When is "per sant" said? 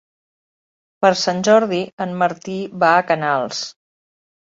1.05-1.43